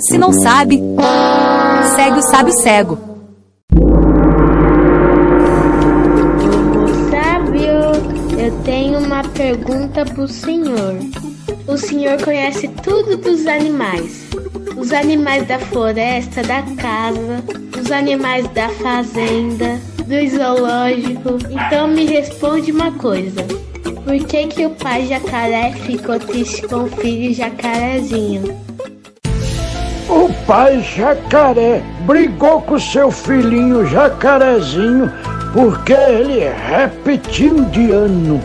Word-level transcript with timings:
Se 0.00 0.18
não 0.18 0.32
sabe, 0.32 0.82
segue 1.94 2.18
o 2.18 2.22
sábio 2.22 2.52
cego. 2.52 2.98
Sábio, 7.08 8.40
eu 8.40 8.62
tenho 8.64 8.98
uma 8.98 9.22
pergunta 9.22 10.04
pro 10.04 10.26
senhor. 10.26 10.96
O 11.68 11.76
senhor 11.76 12.20
conhece 12.24 12.66
tudo 12.82 13.16
dos 13.18 13.46
animais. 13.46 14.26
Os 14.76 14.90
animais 14.90 15.46
da 15.46 15.60
floresta, 15.60 16.42
da 16.42 16.62
casa, 16.62 17.44
os 17.80 17.92
animais 17.92 18.48
da 18.48 18.68
fazenda, 18.68 19.80
do 20.08 20.28
zoológico. 20.28 21.38
Então 21.50 21.86
me 21.86 22.04
responde 22.04 22.72
uma 22.72 22.90
coisa. 22.90 23.44
Por 24.04 24.26
que, 24.26 24.48
que 24.48 24.66
o 24.66 24.70
pai 24.70 25.06
jacaré 25.06 25.70
ficou 25.70 26.18
triste 26.18 26.66
com 26.66 26.82
o 26.82 26.88
filho 26.88 27.32
jacarezinho? 27.32 28.65
Pai 30.46 30.80
jacaré 30.80 31.82
brigou 32.02 32.62
com 32.62 32.78
seu 32.78 33.10
filhinho 33.10 33.84
jacarezinho 33.84 35.12
porque 35.52 35.92
ele 35.92 36.38
é 36.38 36.54
reptiliano. 36.54 38.40